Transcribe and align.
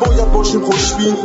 باید 0.00 0.32
باشیم 0.32 0.60
خوشبین. 0.60 1.16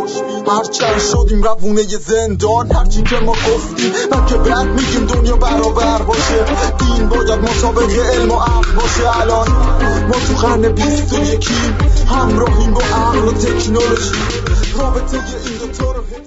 هرچند 0.48 1.00
شدیم 1.00 1.44
روونه 1.44 1.84
زندان 1.84 2.72
هرچی 2.72 3.02
که 3.04 3.16
ما 3.16 3.32
گفتیم 3.32 3.92
که 4.30 4.36
بعد 4.36 4.68
میگیم 4.68 5.06
دنیا 5.06 5.36
برابر 5.36 6.02
باشه. 6.02 6.46
دین 6.80 7.10
باید 7.10 7.40
مسابقه 7.40 8.02
علم 8.14 8.32
و 8.32 8.36
عقل 8.36 8.72
باشه. 8.76 9.22
الان 9.22 9.48
ما 10.08 10.16
تو 10.28 10.48
قرن 10.48 10.72
بیست 10.72 11.14
و 11.14 11.24
یکیم 11.24 11.78
همراهیم 12.10 12.74
با 12.74 12.82
عقل 12.82 13.18
و 13.18 13.32
تکنولوژی. 13.32 14.12
رابطه 14.80 15.18
این 15.18 15.62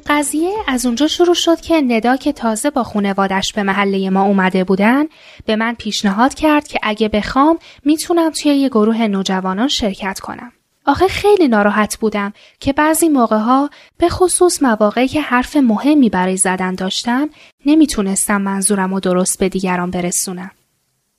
قضیه 0.06 0.54
از 0.66 0.86
اونجا 0.86 1.06
شروع 1.08 1.34
شد 1.34 1.60
که 1.60 1.80
ندا 1.80 2.16
که 2.16 2.32
تازه 2.32 2.70
با 2.70 2.84
خونوادش 2.84 3.52
به 3.52 3.62
محله 3.62 4.10
ما 4.10 4.22
اومده 4.22 4.64
بودن 4.64 5.04
به 5.46 5.56
من 5.56 5.74
پیشنهاد 5.74 6.34
کرد 6.34 6.68
که 6.68 6.78
اگه 6.82 7.08
بخوام 7.08 7.58
می‌تونم 7.84 8.30
توی 8.30 8.54
یه 8.54 8.68
گروه 8.68 9.06
نوجوانان 9.06 9.68
شرکت 9.68 10.20
کنم. 10.20 10.52
آخه 10.86 11.08
خیلی 11.08 11.48
ناراحت 11.48 11.98
بودم 11.98 12.32
که 12.60 12.72
بعضی 12.72 13.08
موقع 13.08 13.38
ها 13.38 13.70
به 13.98 14.08
خصوص 14.08 14.62
مواقعی 14.62 15.08
که 15.08 15.20
حرف 15.20 15.56
مهمی 15.56 16.08
برای 16.08 16.36
زدن 16.36 16.74
داشتم 16.74 17.30
نمی‌تونستم 17.66 18.42
منظورم 18.42 18.92
و 18.92 19.00
درست 19.00 19.38
به 19.38 19.48
دیگران 19.48 19.90
برسونم. 19.90 20.50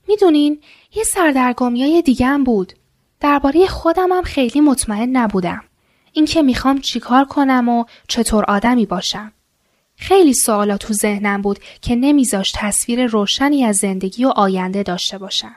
می‌دونین 0.08 0.62
یه 0.96 1.04
سردرگمی 1.04 2.02
دیگه 2.02 2.26
هم 2.26 2.44
بود. 2.44 2.74
درباره 3.20 3.68
خودم 3.68 4.12
هم 4.12 4.24
خیلی 4.24 4.62
مطمئن 4.62 5.18
نبودم. 5.18 5.64
اینکه 6.14 6.42
می‌خوام 6.42 6.82
چیکار 6.82 7.26
کنم 7.26 7.70
و 7.70 7.86
چطور 8.08 8.46
آدمی 8.46 8.86
باشم. 8.86 9.32
خیلی 9.96 10.34
سوالات 10.34 10.80
تو 10.80 10.94
ذهنم 10.94 11.42
بود 11.42 11.60
که 11.82 11.96
نمیذاش 11.96 12.52
تصویر 12.56 13.06
روشنی 13.06 13.66
از 13.66 13.78
زندگی 13.78 14.26
و 14.26 14.28
آینده 14.28 14.84
داشته 14.84 15.18
باشم. 15.18 15.56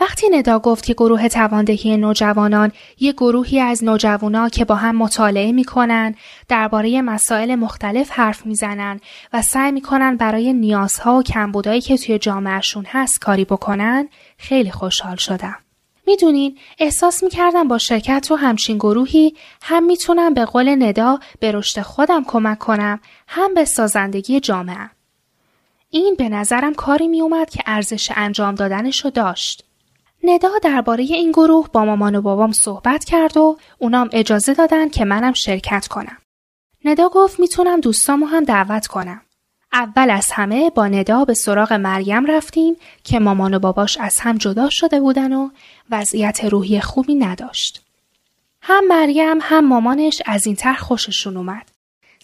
وقتی 0.00 0.28
ندا 0.28 0.58
گفت 0.58 0.84
که 0.84 0.94
گروه 0.94 1.28
تواندهی 1.28 1.96
نوجوانان 1.96 2.72
یه 3.00 3.12
گروهی 3.12 3.60
از 3.60 3.84
نوجوانا 3.84 4.48
که 4.48 4.64
با 4.64 4.74
هم 4.74 4.96
مطالعه 4.96 5.52
می‌کنن 5.52 6.14
درباره 6.48 7.02
مسائل 7.02 7.54
مختلف 7.54 8.10
حرف 8.10 8.46
می‌زنن 8.46 9.00
و 9.32 9.42
سعی 9.42 9.72
می‌کنن 9.72 10.16
برای 10.16 10.52
نیازها 10.52 11.14
و 11.14 11.22
کمبودایی 11.22 11.80
که 11.80 11.96
توی 11.96 12.18
جامعهشون 12.18 12.84
هست 12.88 13.20
کاری 13.20 13.44
بکنن 13.44 14.08
خیلی 14.38 14.70
خوشحال 14.70 15.16
شدم. 15.16 15.56
می‌دونین 16.06 16.58
احساس 16.78 17.22
می‌کردم 17.22 17.68
با 17.68 17.78
شرکت 17.78 18.28
تو 18.28 18.34
همچین 18.34 18.76
گروهی 18.76 19.34
هم 19.62 19.84
می‌تونم 19.84 20.34
به 20.34 20.44
قول 20.44 20.82
ندا 20.82 21.18
به 21.40 21.52
رشد 21.52 21.80
خودم 21.80 22.24
کمک 22.24 22.58
کنم 22.58 23.00
هم 23.28 23.54
به 23.54 23.64
سازندگی 23.64 24.40
جامعه. 24.40 24.90
این 25.90 26.14
به 26.18 26.28
نظرم 26.28 26.74
کاری 26.74 27.08
میومد 27.08 27.50
که 27.50 27.62
ارزش 27.66 28.12
انجام 28.16 28.54
دادنشو 28.54 29.10
داشت. 29.10 29.64
ندا 30.24 30.50
درباره 30.62 31.04
این 31.04 31.30
گروه 31.30 31.68
با 31.72 31.84
مامان 31.84 32.14
و 32.14 32.22
بابام 32.22 32.52
صحبت 32.52 33.04
کرد 33.04 33.36
و 33.36 33.58
اونام 33.78 34.08
اجازه 34.12 34.54
دادن 34.54 34.88
که 34.88 35.04
منم 35.04 35.32
شرکت 35.32 35.86
کنم. 35.86 36.16
ندا 36.84 37.08
گفت 37.08 37.40
می‌تونم 37.40 37.80
دوستامو 37.80 38.26
هم 38.26 38.44
دعوت 38.44 38.86
کنم. 38.86 39.20
اول 39.72 40.10
از 40.10 40.30
همه 40.32 40.70
با 40.70 40.88
ندا 40.88 41.24
به 41.24 41.34
سراغ 41.34 41.72
مریم 41.72 42.26
رفتیم 42.26 42.76
که 43.04 43.18
مامان 43.18 43.54
و 43.54 43.58
باباش 43.58 43.98
از 44.00 44.20
هم 44.20 44.38
جدا 44.38 44.70
شده 44.70 45.00
بودن 45.00 45.32
و 45.32 45.50
وضعیت 45.90 46.44
روحی 46.44 46.80
خوبی 46.80 47.14
نداشت. 47.14 47.82
هم 48.62 48.86
مریم 48.88 49.38
هم 49.40 49.66
مامانش 49.66 50.22
از 50.26 50.46
این 50.46 50.56
طرح 50.56 50.78
خوششون 50.78 51.36
اومد. 51.36 51.68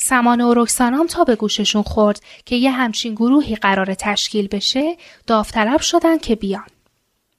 سمان 0.08 0.40
و 0.40 0.54
رکسانام 0.54 1.06
تا 1.06 1.24
به 1.24 1.36
گوششون 1.36 1.82
خورد 1.82 2.20
که 2.44 2.56
یه 2.56 2.70
همچین 2.70 3.14
گروهی 3.14 3.56
قرار 3.56 3.94
تشکیل 3.94 4.48
بشه 4.48 4.96
داوطلب 5.26 5.80
شدن 5.80 6.18
که 6.18 6.34
بیان. 6.34 6.66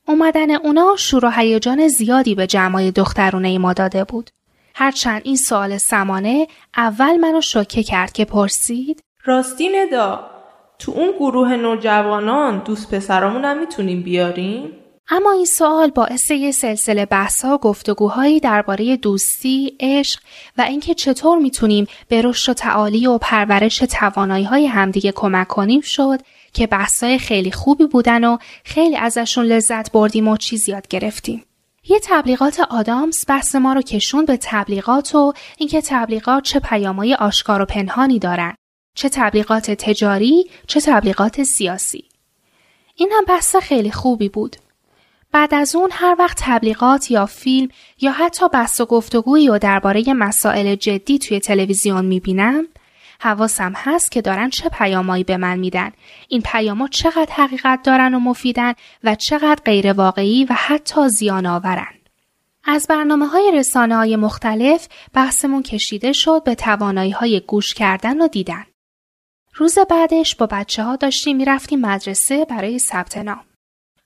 اومدن 0.08 0.52
اونا 0.52 0.96
شور 0.98 1.26
و 1.26 1.30
هیجان 1.30 1.88
زیادی 1.88 2.36
به 2.36 2.48
جمعای 2.48 2.92
دخترونه 2.92 3.58
ما 3.58 3.74
داده 3.74 4.04
بود. 4.04 4.30
هرچند 4.76 5.22
این 5.24 5.36
سوال 5.36 5.78
سمانه 5.78 6.48
اول 6.78 7.18
منو 7.18 7.42
شوکه 7.42 7.84
کرد 7.84 8.12
که 8.12 8.26
پرسید 8.26 9.04
راستی 9.26 9.70
ندا 9.70 10.20
تو 10.80 10.92
اون 10.92 11.12
گروه 11.12 11.56
نوجوانان 11.56 12.64
دوست 12.66 12.96
پسرامون 12.96 13.46
هم 13.46 13.60
می‌تونیم 13.60 14.04
بیاریم؟ 14.04 14.81
اما 15.14 15.32
این 15.32 15.46
سوال 15.46 15.90
باعث 15.90 16.32
یه 16.32 16.52
سلسله 16.52 17.06
بحثا 17.06 17.56
و 17.56 17.58
گفتگوهایی 17.58 18.40
درباره 18.40 18.98
دوستی، 18.98 19.78
عشق 19.80 20.20
و 20.58 20.62
اینکه 20.62 20.94
چطور 20.94 21.38
می‌تونیم 21.40 21.88
به 22.08 22.22
رشد 22.22 22.52
و 22.52 22.54
تعالی 22.54 23.08
و 23.08 23.18
پرورش 23.18 23.78
توانایی 23.78 24.46
های 24.46 24.68
همدیگه 24.68 25.12
کمک 25.12 25.48
کنیم 25.48 25.82
شد 25.82 26.20
که 26.54 26.68
بحثای 26.68 27.20
خیلی 27.20 27.52
خوبی 27.52 27.86
بودن 27.86 28.24
و 28.24 28.38
خیلی 28.64 28.98
ازشون 28.98 29.46
لذت 29.46 29.92
بردیم 29.92 30.28
و 30.28 30.38
چیز 30.38 30.70
یاد 30.70 30.88
گرفتیم. 30.88 31.46
یه 31.90 32.00
تبلیغات 32.04 32.60
آدامس 32.60 33.26
بحث 33.28 33.56
ما 33.56 33.74
رو 33.74 33.82
کشون 33.82 34.26
به 34.26 34.38
تبلیغات 34.42 35.16
و 35.16 35.34
اینکه 35.58 35.82
تبلیغات 35.82 36.44
چه 36.44 36.60
پیامهای 36.60 37.14
آشکار 37.14 37.62
و 37.62 37.66
پنهانی 37.66 38.20
دارن. 38.20 38.56
چه 38.96 39.10
تبلیغات 39.10 39.72
تجاری، 39.72 40.50
چه 40.68 40.82
تبلیغات 40.82 41.44
سیاسی. 41.44 42.06
این 42.96 43.12
هم 43.18 43.26
بحث 43.26 43.56
خیلی 43.56 43.92
خوبی 43.92 44.30
بود. 44.30 44.56
بعد 45.32 45.54
از 45.54 45.76
اون 45.76 45.90
هر 45.94 46.16
وقت 46.20 46.38
تبلیغات 46.42 47.12
یا 47.12 47.26
فیلم 47.26 47.70
یا 48.02 48.12
حتی 48.12 48.50
بحث 48.50 48.82
و 48.82 48.86
گفتگویی 48.86 49.50
و 49.50 49.58
درباره 49.58 50.14
مسائل 50.14 50.76
جدی 50.76 51.20
توی 51.20 51.40
تلویزیون 51.40 52.06
می‌بینم 52.06 52.68
حواسم 53.20 53.74
هست 53.76 54.12
که 54.12 54.22
دارن 54.22 54.50
چه 54.50 54.70
پیامایی 54.70 55.24
به 55.24 55.38
من 55.38 55.60
میدن. 55.60 55.92
این 56.28 56.42
پیاما 56.42 56.88
چقدر 56.88 57.34
حقیقت 57.34 57.84
دارن 57.84 58.14
و 58.14 58.20
مفیدن 58.20 58.74
و 59.04 59.16
چقدر 59.16 59.62
غیر 59.66 59.94
واقعی 59.94 60.46
و 60.46 60.54
حتی 60.54 61.10
زیان 61.10 61.46
آورن 61.46 61.94
از 62.64 62.88
برنامه 62.90 63.28
های 63.28 63.52
رسانه 63.54 63.96
های 63.96 64.16
مختلف 64.16 64.88
بحثمون 65.14 65.64
کشیده 65.64 66.14
شد 66.14 66.44
به 66.46 66.56
توانایی 66.56 67.12
های 67.12 67.40
گوش 67.40 67.74
کردن 67.74 68.22
و 68.22 68.28
دیدن. 68.28 68.66
روز 69.56 69.78
بعدش 69.90 70.36
با 70.36 70.46
بچه 70.46 70.84
ها 70.84 70.96
داشتیم 70.96 71.38
می‌رفتیم 71.38 71.82
مدرسه 71.82 72.46
برای 72.46 72.80
ثبت 72.80 73.18
نام. 73.18 73.51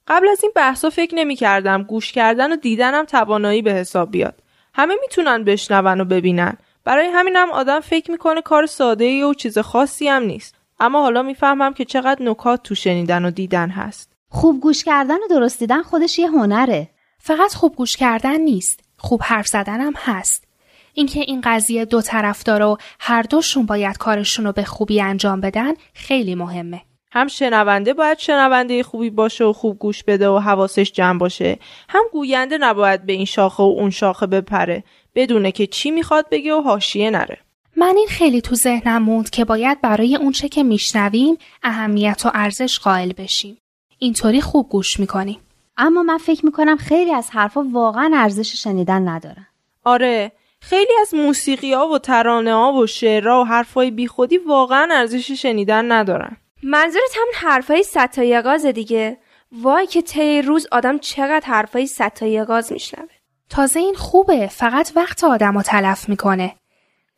قبل 0.07 0.27
از 0.27 0.43
این 0.43 0.51
بحثا 0.55 0.89
فکر 0.89 1.15
نمی 1.15 1.35
کردم 1.35 1.83
گوش 1.83 2.11
کردن 2.11 2.53
و 2.53 2.55
دیدنم 2.55 3.05
توانایی 3.05 3.61
به 3.61 3.73
حساب 3.73 4.11
بیاد. 4.11 4.41
همه 4.73 4.95
می‌تونن 5.01 5.43
بشنون 5.43 6.01
و 6.01 6.05
ببینن. 6.05 6.57
برای 6.83 7.07
همینم 7.07 7.51
آدم 7.51 7.79
فکر 7.79 8.11
می‌کنه 8.11 8.41
کار 8.41 8.65
ساده 8.65 9.05
ای 9.05 9.23
و 9.23 9.33
چیز 9.33 9.59
خاصی 9.59 10.07
هم 10.07 10.23
نیست. 10.23 10.55
اما 10.79 11.01
حالا 11.01 11.21
می‌فهمم 11.21 11.73
که 11.73 11.85
چقدر 11.85 12.23
نکات 12.23 12.63
تو 12.63 12.75
شنیدن 12.75 13.25
و 13.25 13.31
دیدن 13.31 13.69
هست. 13.69 14.11
خوب 14.29 14.61
گوش 14.61 14.83
کردن 14.83 15.15
و 15.15 15.27
درست 15.29 15.59
دیدن 15.59 15.81
خودش 15.81 16.19
یه 16.19 16.27
هنره. 16.27 16.89
فقط 17.19 17.53
خوب 17.53 17.75
گوش 17.75 17.97
کردن 17.97 18.41
نیست. 18.41 18.79
خوب 18.97 19.21
حرف 19.23 19.47
زدن 19.47 19.81
هم 19.81 19.93
هست. 19.95 20.47
اینکه 20.93 21.19
این 21.19 21.41
قضیه 21.43 21.85
دو 21.85 22.01
طرف 22.01 22.43
داره 22.43 22.65
و 22.65 22.75
هر 22.99 23.21
دوشون 23.21 23.65
باید 23.65 23.97
کارشون 23.97 24.45
رو 24.45 24.51
به 24.51 24.63
خوبی 24.63 25.01
انجام 25.01 25.41
بدن 25.41 25.73
خیلی 25.93 26.35
مهمه. 26.35 26.81
هم 27.15 27.27
شنونده 27.27 27.93
باید 27.93 28.17
شنونده 28.19 28.83
خوبی 28.83 29.09
باشه 29.09 29.43
و 29.43 29.53
خوب 29.53 29.79
گوش 29.79 30.03
بده 30.03 30.29
و 30.29 30.37
حواسش 30.37 30.91
جمع 30.91 31.19
باشه. 31.19 31.59
هم 31.89 32.03
گوینده 32.11 32.57
نباید 32.57 33.05
به 33.05 33.13
این 33.13 33.25
شاخه 33.25 33.63
و 33.63 33.65
اون 33.65 33.89
شاخه 33.89 34.25
بپره. 34.25 34.83
بدونه 35.15 35.51
که 35.51 35.67
چی 35.67 35.91
می‌خواد 35.91 36.25
بگه 36.31 36.53
و 36.53 36.61
حاشیه 36.61 37.09
نره. 37.09 37.37
من 37.77 37.93
این 37.97 38.07
خیلی 38.07 38.41
تو 38.41 38.55
ذهنم 38.55 39.03
موند 39.03 39.29
که 39.29 39.45
باید 39.45 39.81
برای 39.81 40.15
اونچه 40.15 40.49
که 40.49 40.63
میشنویم 40.63 41.37
اهمیت 41.63 42.21
و 42.25 42.31
ارزش 42.33 42.79
قائل 42.79 43.13
بشیم. 43.17 43.57
اینطوری 43.99 44.41
خوب 44.41 44.69
گوش 44.69 44.99
می‌کنیم. 44.99 45.39
اما 45.77 46.03
من 46.03 46.17
فکر 46.17 46.45
می‌کنم 46.45 46.77
خیلی 46.77 47.13
از 47.13 47.29
حرفا 47.31 47.65
واقعا 47.71 48.11
ارزش 48.15 48.55
شنیدن 48.63 49.07
ندارن 49.07 49.47
آره 49.83 50.31
خیلی 50.61 50.91
از 51.01 51.13
موسیقی 51.13 51.73
ها 51.73 51.87
و 51.87 51.99
ترانه 51.99 52.53
ها 52.53 52.73
و 52.73 52.87
شعرها 52.87 53.41
و 53.41 53.45
حرفای 53.45 53.91
بیخودی 53.91 54.37
واقعا 54.37 54.89
ارزش 54.91 55.31
شنیدن 55.31 55.91
ندارن. 55.91 56.37
منظورت 56.63 57.15
هم 57.15 57.49
حرفای 57.49 57.83
ستای 57.83 58.41
غاز 58.41 58.65
دیگه. 58.65 59.17
وای 59.51 59.87
که 59.87 60.01
طی 60.01 60.41
روز 60.41 60.67
آدم 60.71 60.97
چقدر 60.97 61.45
حرفای 61.45 61.87
ستای 61.87 62.43
غاز 62.43 62.71
میشنوه. 62.71 63.09
تازه 63.49 63.79
این 63.79 63.95
خوبه 63.95 64.47
فقط 64.47 64.91
وقت 64.95 65.23
آدم 65.23 65.55
رو 65.55 65.61
تلف 65.61 66.09
می‌کنه. 66.09 66.55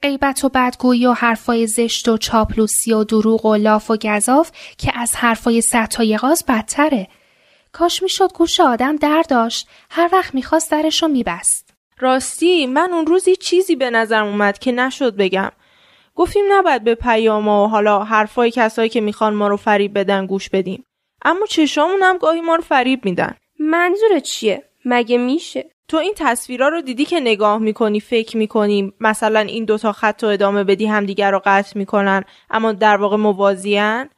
غیبت 0.01 0.45
و 0.45 0.49
بدگویی 0.49 1.05
و 1.05 1.13
حرفای 1.13 1.67
زشت 1.67 2.07
و 2.07 2.17
چاپلوسی 2.17 2.93
و 2.93 3.03
دروغ 3.03 3.45
و 3.45 3.55
لاف 3.55 3.91
و 3.91 3.97
گذاف 3.97 4.51
که 4.77 4.91
از 4.95 5.15
حرفای 5.15 5.61
ستای 5.61 6.17
غاز 6.17 6.43
بدتره. 6.47 7.07
کاش 7.71 8.03
می‌شد 8.03 8.33
گوش 8.33 8.59
آدم 8.59 8.95
در 8.95 9.23
داشت 9.29 9.67
هر 9.89 10.09
وقت 10.13 10.35
می‌خواست 10.35 10.71
درش 10.71 11.03
رو 11.03 11.07
میبست. 11.07 11.73
راستی 11.99 12.67
من 12.67 12.93
اون 12.93 13.05
روزی 13.05 13.35
چیزی 13.35 13.75
به 13.75 13.89
نظر 13.89 14.23
اومد 14.23 14.59
که 14.59 14.71
نشد 14.71 15.15
بگم. 15.15 15.51
گفتیم 16.17 16.45
نباید 16.49 16.83
به 16.83 16.95
پیام 16.95 17.47
و 17.47 17.67
حالا 17.67 18.03
حرفای 18.03 18.51
کسایی 18.51 18.89
که 18.89 19.01
می‌خوان 19.01 19.33
ما 19.33 19.47
رو 19.47 19.57
فریب 19.57 19.99
بدن 19.99 20.25
گوش 20.25 20.49
بدیم. 20.49 20.83
اما 21.25 21.45
چشامون 21.45 22.03
هم 22.03 22.17
گاهی 22.17 22.41
ما 22.41 22.55
رو 22.55 22.61
فریب 22.61 23.05
میدن. 23.05 23.35
منظور 23.59 24.19
چیه؟ 24.19 24.63
مگه 24.85 25.17
میشه؟ 25.17 25.69
تو 25.87 25.97
این 25.97 26.13
تصویرها 26.15 26.67
رو 26.67 26.81
دیدی 26.81 27.05
که 27.05 27.19
نگاه 27.19 27.57
می‌کنی 27.57 27.99
فکر 27.99 28.37
می‌کنی؟ 28.37 28.93
مثلا 28.99 29.39
این 29.39 29.65
دوتا 29.65 29.91
خط 29.91 30.23
رو 30.23 30.29
ادامه 30.29 30.63
بدی 30.63 30.85
همدیگر 30.85 31.31
رو 31.31 31.41
قطع 31.45 31.77
می‌کنن 31.77 32.23
اما 32.49 32.71
در 32.71 32.97
واقع 32.97 33.17
موازیان؟ 33.17 34.09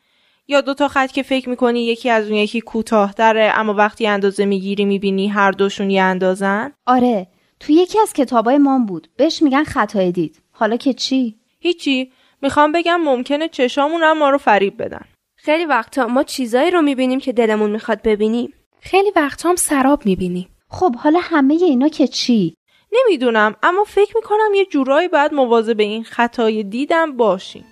یا 0.48 0.62
دوتا 0.62 0.88
خط 0.88 1.12
که 1.12 1.24
فکر 1.24 1.50
می‌کنی 1.50 1.86
یکی 1.86 2.10
از 2.10 2.28
اون 2.28 2.36
یکی 2.36 2.62
کوتاهتره 2.62 3.52
اما 3.56 3.74
وقتی 3.74 4.08
اندازه 4.08 4.46
می‌گیری 4.46 4.86
می‌بینی 4.86 5.28
هر 5.28 5.52
دوشون 5.52 5.90
یه 5.90 6.02
اندازن 6.02 6.74
آره 6.86 7.28
تو 7.60 7.72
یکی 7.72 8.00
از 8.00 8.14
کتابای 8.14 8.58
مام 8.58 8.86
بود. 8.86 9.08
بهش 9.18 9.42
میگن 9.42 9.64
خطای 9.64 10.12
دید. 10.12 10.42
حالا 10.52 10.78
که 10.78 10.94
چی؟ 10.94 11.39
هیچی. 11.60 12.12
می‌خوام 12.42 12.72
بگم 12.72 13.02
ممکنه 13.02 13.48
چشامون 13.48 14.04
هم 14.04 14.18
ما 14.18 14.30
رو 14.30 14.38
فریب 14.38 14.84
بدن. 14.84 15.06
خیلی 15.36 15.66
وقتا 15.66 16.08
ما 16.08 16.24
چیزایی 16.24 16.72
رو 16.72 16.82
می‌بینیم 16.82 17.20
که 17.20 17.34
دلمون 17.34 17.72
می‌خواد 17.72 18.02
ببینیم. 18.02 18.54
خیلی 18.82 19.12
وقتا 19.16 19.50
هم 19.50 19.56
سراب 19.56 20.06
می‌بینیم. 20.06 20.50
خب 20.70 20.96
حالا 20.96 21.20
همه 21.24 21.54
اینا 21.54 21.88
که 21.88 22.08
چی؟ 22.08 22.56
نمی‌دونم 22.92 23.56
اما 23.64 23.84
فکر 23.84 24.12
می‌کنم 24.16 24.54
یه 24.56 24.66
جورایی 24.66 25.08
باید 25.08 25.34
مواظب 25.34 25.80
این 25.80 26.04
خطای 26.04 26.64
دیدم 26.64 27.18
باشیم. 27.18 27.66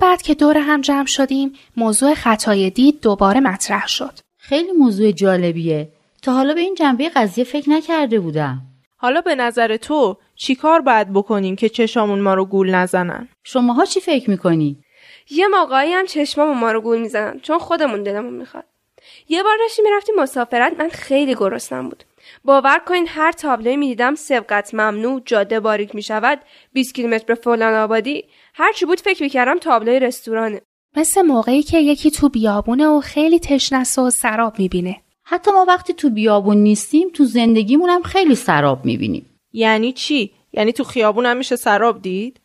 بعد 0.00 0.22
که 0.22 0.34
دور 0.34 0.58
هم 0.58 0.80
جمع 0.80 1.06
شدیم 1.06 1.52
موضوع 1.76 2.14
خطای 2.14 2.70
دید 2.70 3.00
دوباره 3.00 3.40
مطرح 3.40 3.88
شد. 3.88 4.18
خیلی 4.38 4.72
موضوع 4.72 5.10
جالبیه. 5.10 5.88
تا 6.22 6.32
حالا 6.32 6.54
به 6.54 6.60
این 6.60 6.74
جنبه 6.74 7.08
قضیه 7.08 7.44
فکر 7.44 7.70
نکرده 7.70 8.20
بودم. 8.20 8.62
حالا 8.96 9.20
به 9.20 9.34
نظر 9.34 9.76
تو 9.76 10.16
چیکار 10.34 10.80
باید 10.80 11.12
بکنیم 11.12 11.56
که 11.56 11.68
چشامون 11.68 12.20
ما 12.20 12.34
رو 12.34 12.44
گول 12.44 12.74
نزنن؟ 12.74 13.28
شماها 13.44 13.84
چی 13.84 14.00
فکر 14.00 14.30
می‌کنی؟ 14.30 14.78
یه 15.30 15.48
موقعی 15.48 15.92
هم 15.92 16.06
چشمامون 16.06 16.58
ما 16.58 16.72
رو 16.72 16.80
گول 16.80 17.00
می‌زنن 17.00 17.40
چون 17.40 17.58
خودمون 17.58 18.02
دلمون 18.02 18.34
می‌خواد. 18.34 18.64
یه 19.28 19.42
بار 19.42 19.56
داشتیم 19.58 19.84
می‌رفتیم 19.84 20.14
مسافرت 20.14 20.80
من 20.80 20.88
خیلی 20.88 21.34
گرسنم 21.34 21.88
بود. 21.88 22.04
باور 22.44 22.78
کنین 22.78 23.06
هر 23.08 23.32
تابلوی 23.32 23.76
می‌دیدم 23.76 24.14
سبقت 24.14 24.74
ممنوع 24.74 25.22
جاده 25.24 25.60
باریک 25.60 25.94
می‌شود 25.94 26.40
20 26.72 26.94
کیلومتر 26.94 27.24
به 27.24 27.34
فلان 27.34 27.74
آبادی 27.74 28.24
هرچی 28.54 28.86
بود 28.86 29.00
فکر 29.00 29.22
می‌کردم 29.22 29.58
تابلوی 29.58 30.00
رستورانه 30.00 30.60
مثل 30.96 31.22
موقعی 31.22 31.62
که 31.62 31.78
یکی 31.78 32.10
تو 32.10 32.28
بیابونه 32.28 32.86
و 32.86 33.00
خیلی 33.00 33.38
تشنس 33.38 33.98
و 33.98 34.10
سراب 34.10 34.58
می‌بینه. 34.58 34.96
حتی 35.24 35.50
ما 35.50 35.64
وقتی 35.68 35.94
تو 35.94 36.10
بیابون 36.10 36.56
نیستیم 36.56 37.10
تو 37.14 37.24
زندگیمون 37.24 37.90
هم 37.90 38.02
خیلی 38.02 38.34
سراب 38.34 38.84
می‌بینیم. 38.84 39.26
یعنی 39.52 39.92
چی؟ 39.92 40.32
یعنی 40.52 40.72
تو 40.72 40.84
خیابون 40.84 41.26
هم 41.26 41.36
میشه 41.36 41.56
سراب 41.56 42.02
دید؟ 42.02 42.40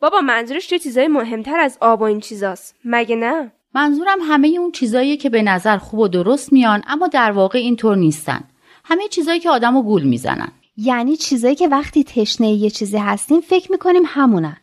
بابا 0.00 0.20
منظورش 0.20 0.72
یه 0.72 0.78
چیزای 0.78 1.08
مهمتر 1.08 1.60
از 1.60 1.78
آب 1.80 2.00
و 2.00 2.04
این 2.04 2.20
چیزاست 2.20 2.76
مگه 2.84 3.16
نه؟ 3.16 3.52
منظورم 3.74 4.18
همه 4.22 4.48
اون 4.48 4.72
چیزاییه 4.72 5.16
که 5.16 5.30
به 5.30 5.42
نظر 5.42 5.78
خوب 5.78 6.00
و 6.00 6.08
درست 6.08 6.52
میان 6.52 6.82
اما 6.86 7.08
در 7.08 7.32
واقع 7.32 7.58
اینطور 7.58 7.96
نیستن. 7.96 8.40
همه 8.84 9.08
چیزایی 9.08 9.40
که 9.40 9.50
آدمو 9.50 9.82
گول 9.82 10.02
می‌زنن. 10.02 10.52
یعنی 10.76 11.16
چیزایی 11.16 11.54
که 11.54 11.68
وقتی 11.68 12.04
تشنه 12.04 12.50
یه 12.50 12.70
چیزی 12.70 12.96
هستیم 12.96 13.40
فکر 13.40 13.72
می‌کنیم 13.72 14.02
همونن 14.06 14.56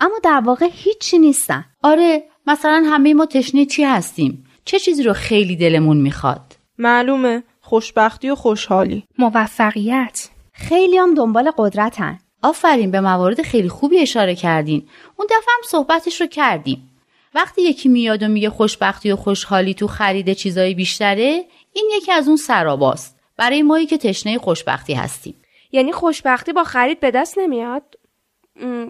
اما 0.00 0.14
در 0.22 0.40
واقع 0.44 0.68
هیچی 0.72 1.18
نیستن 1.18 1.64
آره 1.82 2.24
مثلا 2.46 2.84
همه 2.86 3.14
ما 3.14 3.26
تشنه 3.26 3.64
چی 3.64 3.84
هستیم؟ 3.84 4.44
چه 4.64 4.78
چیزی 4.78 5.02
رو 5.02 5.12
خیلی 5.12 5.56
دلمون 5.56 5.96
می‌خواد؟ 5.96 6.56
معلومه 6.78 7.42
خوشبختی 7.60 8.30
و 8.30 8.34
خوشحالی 8.34 9.04
موفقیت. 9.18 10.28
خیلی 10.52 10.98
هم 10.98 11.14
دنبال 11.14 11.50
قدرتن 11.56 12.18
آفرین 12.42 12.90
به 12.90 13.00
موارد 13.00 13.42
خیلی 13.42 13.68
خوبی 13.68 13.98
اشاره 13.98 14.34
کردین. 14.34 14.88
اون 15.16 15.26
دفعه 15.26 15.54
هم 15.56 15.62
صحبتش 15.68 16.20
رو 16.20 16.26
کردیم. 16.26 16.87
وقتی 17.34 17.62
یکی 17.62 17.88
میاد 17.88 18.22
و 18.22 18.28
میگه 18.28 18.50
خوشبختی 18.50 19.12
و 19.12 19.16
خوشحالی 19.16 19.74
تو 19.74 19.86
خرید 19.86 20.32
چیزای 20.32 20.74
بیشتره، 20.74 21.44
این 21.72 21.90
یکی 21.96 22.12
از 22.12 22.28
اون 22.28 22.36
سراباست. 22.36 23.18
برای 23.36 23.62
مایی 23.62 23.86
که 23.86 23.98
تشنه 23.98 24.38
خوشبختی 24.38 24.94
هستیم. 24.94 25.34
یعنی 25.72 25.92
خوشبختی 25.92 26.52
با 26.52 26.64
خرید 26.64 27.00
به 27.00 27.10
دست 27.10 27.38
نمیاد؟ 27.38 27.82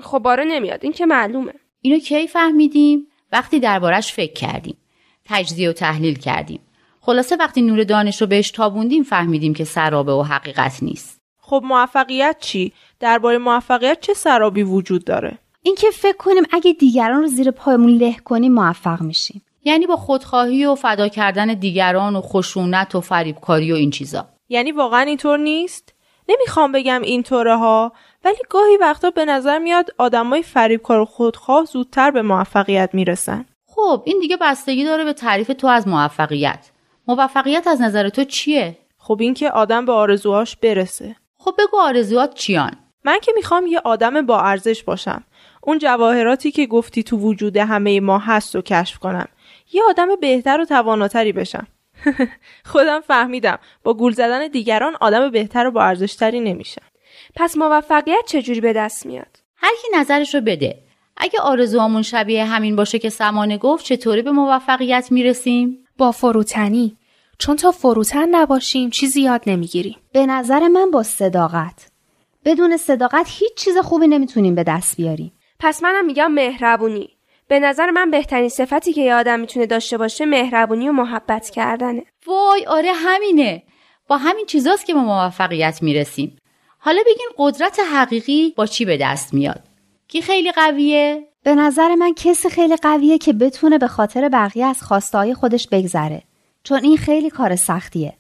خب 0.03 0.27
آره 0.27 0.45
نمیاد 0.45 0.81
این 0.83 0.93
که 0.93 1.07
معلومه 1.07 1.53
اینو 1.81 1.99
کی 1.99 2.27
فهمیدیم؟ 2.27 3.07
وقتی 3.33 3.61
دربارش 3.61 4.13
فکر 4.13 4.33
کردیم. 4.33 4.77
تجزیه 5.25 5.71
و 5.71 5.73
تحلیل 5.73 6.19
کردیم. 6.19 6.61
خلاصه 7.01 7.37
وقتی 7.37 7.63
نور 7.63 7.85
دانش 7.85 8.21
رو 8.21 8.27
بهش 8.27 8.51
تابوندیم 8.51 9.03
فهمیدیم 9.03 9.55
که 9.55 9.65
سرابه 9.65 10.13
و 10.13 10.23
حقیقت 10.23 10.83
نیست. 10.83 11.21
خب 11.39 11.63
موفقیت 11.65 12.37
چی؟ 12.41 12.73
درباره 13.01 13.39
موفقیت 13.39 14.01
چه 14.01 14.15
سرابی 14.15 14.63
وجود 14.63 15.05
داره؟ 15.05 15.39
اینکه 15.69 15.91
فکر 15.91 16.17
کنیم 16.17 16.43
اگه 16.51 16.73
دیگران 16.73 17.21
رو 17.21 17.27
زیر 17.27 17.51
پایمون 17.51 17.91
له 17.91 18.17
کنیم 18.25 18.53
موفق 18.53 19.03
میشیم 19.03 19.43
یعنی 19.65 19.87
با 19.87 19.97
خودخواهی 19.97 20.67
و 20.67 20.75
فدا 20.75 21.09
کردن 21.09 21.55
دیگران 21.55 22.17
و 22.17 22.21
خشونت 22.21 22.95
و 22.95 23.01
فریبکاری 23.01 23.73
و 23.73 23.75
این 23.75 23.91
چیزا. 23.91 24.29
یعنی 24.49 24.73
واقعا 24.73 25.01
اینطور 25.01 25.39
نیست؟ 25.39 25.95
نمی‌خوام 26.29 26.73
بگم 26.73 27.03
اینطوره 27.03 27.57
ها 27.57 27.93
ولی 28.25 28.37
گاهی 28.51 28.77
وقتا 28.77 29.11
به 29.11 29.25
نظر 29.25 29.59
میاد 29.59 29.91
آدمای 29.99 30.43
فریبکار 30.43 31.01
و 31.01 31.05
خودخواه 31.05 31.65
زودتر 31.65 32.11
به 32.11 32.23
موفقیت 32.23 32.91
می‌رسن. 32.93 33.45
خب 33.67 34.03
این 34.05 34.19
دیگه 34.21 34.37
بستگی 34.37 34.85
داره 34.85 35.05
به 35.05 35.13
تعریف 35.13 35.51
تو 35.59 35.67
از 35.67 35.89
موفقیت. 35.89 36.71
موفقیت 37.09 37.67
از 37.67 37.81
نظر 37.81 38.09
تو 38.09 38.25
چیه؟ 38.25 38.79
خب 38.99 39.19
اینکه 39.21 39.51
آدم 39.51 39.87
به 39.87 39.93
آرزوهاش 39.93 40.57
برسه. 40.57 41.17
خب 41.39 41.55
بگو 41.59 41.81
آرزوات 41.81 42.35
چیان؟ 42.35 42.77
من 43.05 43.19
که 43.23 43.33
می‌خوام 43.37 43.67
یه 43.67 43.81
آدم 43.85 44.27
با 44.27 44.41
ارزش 44.41 44.83
باشم. 44.83 45.25
اون 45.63 45.79
جواهراتی 45.79 46.51
که 46.51 46.67
گفتی 46.67 47.03
تو 47.03 47.17
وجود 47.17 47.57
همه 47.57 48.01
ما 48.01 48.19
هست 48.19 48.57
و 48.57 48.63
کشف 48.63 48.99
کنم. 48.99 49.29
یه 49.73 49.83
آدم 49.89 50.09
بهتر 50.21 50.61
و 50.61 50.65
تواناتری 50.65 51.33
بشم. 51.33 51.67
خودم 52.73 53.01
فهمیدم 53.01 53.59
با 53.83 53.95
گول 53.95 54.13
زدن 54.13 54.49
دیگران 54.49 54.97
آدم 55.01 55.31
بهتر 55.31 55.67
و 55.67 55.71
با 55.71 55.83
ارزشتری 55.83 56.41
نمیشم. 56.41 56.83
پس 57.37 57.57
موفقیت 57.57 58.25
چجوری 58.27 58.61
به 58.61 58.73
دست 58.73 59.07
میاد 59.07 59.37
هر 59.57 59.73
کی 59.83 59.99
نظرش 59.99 60.35
رو 60.35 60.41
بده. 60.41 60.79
اگه 61.17 61.41
آرزوامون 61.41 62.03
شبیه 62.03 62.45
همین 62.45 62.77
باشه 62.77 62.99
که 62.99 63.09
سمانه 63.09 63.59
گفت 63.59 63.85
چطوری 63.85 64.23
به 64.23 64.31
موفقیت 64.31 65.13
می‌رسیم؟ 65.13 65.85
با 65.99 66.13
فروتنی. 66.13 66.97
چون 67.39 67.57
تا 67.57 67.71
فروتن 67.71 68.29
نباشیم 68.29 68.91
چیزی 68.91 69.21
یاد 69.21 69.43
نمی‌گیریم. 69.47 69.97
به 70.13 70.27
نظر 70.27 70.69
من 70.69 70.91
با 70.91 71.03
صداقت 71.03 71.89
بدون 72.45 72.77
صداقت 72.77 73.27
هیچ 73.29 73.55
چیز 73.57 73.79
خوبی 73.79 74.07
نمی‌تونیم 74.07 74.55
به 74.55 74.65
دست 74.65 74.97
بیاریم 74.97 75.33
پس 75.61 75.83
منم 75.83 76.07
میگم 76.07 76.33
مهربونی 76.33 77.11
به 77.49 77.61
نظر 77.61 77.91
من 77.91 78.11
بهترین 78.11 78.49
صفتی 78.49 78.93
که 78.93 79.01
یه 79.01 79.15
آدم 79.15 79.41
می‌تونه 79.41 79.67
داشته 79.67 79.99
باشه 79.99 80.27
مهربونی 80.27 80.89
و 80.89 80.93
محبت 80.93 81.51
کردنه 81.51 82.05
وای 82.27 82.67
آره 82.67 82.93
همینه. 82.93 83.63
با 84.09 84.17
همین 84.17 84.47
چیزاست 84.47 84.87
که 84.87 84.95
به 84.95 85.01
موفقیت 85.01 85.83
می‌رسیم. 85.83 86.37
حالا 86.79 87.01
بگین 87.07 87.29
قدرت 87.37 87.81
حقیقی 87.95 88.55
با 88.57 88.67
چی 88.67 88.85
به 88.85 88.97
دست 88.97 89.35
میاد؟ 89.35 89.63
کی 90.09 90.23
خیلی 90.23 90.53
قویه؟ 90.53 91.29
به 91.43 91.55
نظر 91.55 91.95
من 91.95 92.15
کسی 92.15 92.49
خیلی 92.49 92.77
قویه 92.77 93.19
که 93.19 93.33
بتونه 93.33 93.79
به 93.79 93.89
خاطر 93.89 94.29
بقیه 94.29 94.67
از 94.67 94.83
خواستهای 94.83 95.35
خودش 95.35 95.69
بگذره 95.69 96.23
چون 96.63 96.85
این 96.85 96.97
خیلی 96.97 97.31
کار 97.31 97.57
سختیه 97.57 98.13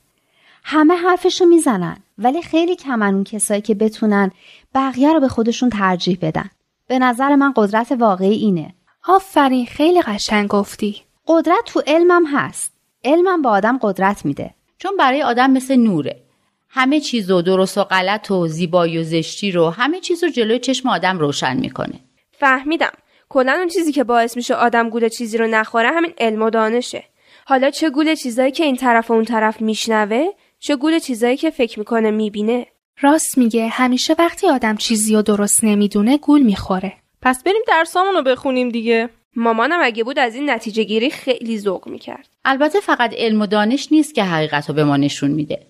همه 0.64 0.95
حرفشو 0.95 1.45
می‌زنن 1.45 1.97
ولی 2.18 2.42
خیلی 2.42 2.76
کمن 2.76 3.14
اون 3.14 3.25
کسایی 3.25 3.61
که 3.61 3.75
بتونن 3.75 4.30
بقیه 4.75 5.12
رو 5.12 5.21
به 5.21 5.28
خودشون 5.28 5.71
ترجیح 5.71 6.18
بدن 6.23 6.50
به 6.88 6.99
نظر 6.99 7.37
من 7.37 7.52
قدرت 7.57 7.92
واقعی 7.92 8.35
اینه. 8.35 8.75
آفرین 9.09 9.66
خیلی 9.66 10.02
قشنگ 10.02 10.49
گفتی. 10.49 11.02
قدرت 11.26 11.64
تو 11.66 11.83
علمم 11.87 12.26
هست. 12.26 12.73
علمم 13.04 13.42
به 13.42 13.49
آدم 13.49 13.78
قدرت 13.83 14.25
میده. 14.25 14.54
چون 14.78 14.97
برای 14.97 15.23
آدم 15.23 15.50
مثل 15.50 15.76
نوره. 15.76 16.23
همه 16.68 17.00
چیز 17.00 17.30
و 17.30 17.42
درست 17.42 17.78
و 17.78 17.85
غلط 17.85 18.30
و 18.30 18.49
زیبایی 18.49 18.99
و 18.99 19.02
زشتی 19.02 19.52
رو 19.52 19.71
همه 19.71 20.00
چیز 20.00 20.25
رو 20.25 20.30
جلوی 20.30 20.59
چشم 20.59 20.88
آدم 20.88 21.18
روشن 21.18 21.57
می‌کنه. 21.57 22.00
فهمیدم. 22.33 22.92
کلا 23.28 23.52
اون 23.52 23.68
چیزی 23.68 23.92
که 23.92 24.04
باعث 24.04 24.37
میشه 24.37 24.54
آدم 24.54 24.90
گول 24.90 25.09
چیزی 25.09 25.38
رو 25.38 25.47
نخوره 25.47 25.88
همین 25.88 26.12
علم 26.18 26.42
و 26.42 26.50
دانشه. 26.50 27.04
حالا 27.47 27.71
چه 27.71 27.90
گول 27.90 28.14
چیزایی 28.14 28.52
که 28.52 28.64
این 28.64 28.76
طرف 28.76 29.11
و 29.11 29.14
اون 29.14 29.25
طرف 29.25 29.61
میشنوه؟ 29.61 30.26
چه 30.59 30.76
گول 30.76 30.99
چیزایی 30.99 31.37
که 31.37 31.50
فکر 31.50 31.78
می‌کنه 31.78 32.11
می‌بینه؟ 32.11 32.66
راست 33.00 33.38
میگه 33.38 33.68
همیشه 33.68 34.14
وقتی 34.18 34.48
آدم 34.48 34.76
چیزی 34.76 35.14
رو 35.14 35.22
درست 35.22 35.64
نمی‌دونه 35.64 36.18
گول 36.18 36.42
می‌خوره. 36.42 36.92
پس 37.22 37.42
بریم 37.44 37.62
درسامون 37.68 38.14
رو 38.14 38.22
بخونیم 38.22 38.68
دیگه. 38.68 39.08
مامانم 39.36 39.78
اگه 39.82 40.04
بود 40.04 40.18
از 40.18 40.34
این 40.34 40.50
نتیجه 40.50 40.84
گیری 40.84 41.10
خیلی 41.10 41.58
ذوق 41.58 41.88
می‌کرد. 41.88 42.28
البته 42.44 42.80
فقط 42.80 43.14
علم 43.16 43.40
و 43.40 43.46
دانش 43.46 43.88
نیست 43.92 44.14
که 44.14 44.24
حقیقت 44.24 44.68
رو 44.68 44.74
به 44.74 44.84
ما 44.84 44.96
نشون 44.96 45.30
میده. 45.30 45.66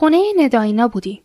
خونه 0.00 0.22
نداینا 0.36 0.88
بودیم. 0.88 1.22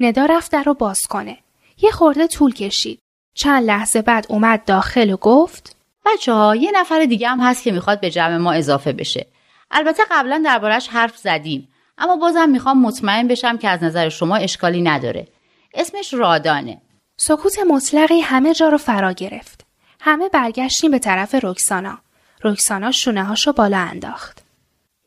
ندا 0.00 0.26
رفت 0.26 0.52
در 0.52 0.62
رو 0.62 0.74
باز 0.74 1.00
کنه. 1.00 1.38
یه 1.82 1.90
خورده 1.90 2.26
طول 2.26 2.54
کشید. 2.54 3.00
چند 3.34 3.64
لحظه 3.64 4.02
بعد 4.02 4.26
اومد 4.28 4.64
داخل 4.64 5.10
و 5.10 5.16
گفت 5.16 5.76
بچه 6.06 6.32
ها 6.32 6.56
یه 6.56 6.70
نفر 6.74 7.04
دیگه 7.04 7.28
هم 7.28 7.40
هست 7.40 7.62
که 7.62 7.72
می‌خواد 7.72 8.00
به 8.00 8.10
جمع 8.10 8.36
ما 8.36 8.52
اضافه 8.52 8.92
بشه. 8.92 9.26
البته 9.70 10.02
قبلا 10.10 10.42
دربارش 10.44 10.88
حرف 10.88 11.16
زدیم 11.16 11.68
اما 11.98 12.16
بازم 12.16 12.48
می‌خوام 12.48 12.82
مطمئن 12.82 13.28
بشم 13.28 13.58
که 13.58 13.68
از 13.68 13.82
نظر 13.82 14.08
شما 14.08 14.36
اشکالی 14.36 14.82
نداره. 14.82 15.28
اسمش 15.74 16.14
رادانه. 16.14 16.80
سکوت 17.16 17.58
مطلقی 17.70 18.20
همه 18.20 18.54
جا 18.54 18.68
رو 18.68 18.78
فرا 18.78 19.12
گرفت. 19.12 19.66
همه 20.00 20.28
برگشتیم 20.28 20.90
به 20.90 20.98
طرف 20.98 21.34
رکسانا. 21.42 21.98
رکسانا 22.44 22.90
شونه 22.90 23.24
هاشو 23.24 23.52
بالا 23.52 23.78
انداخت. 23.78 24.43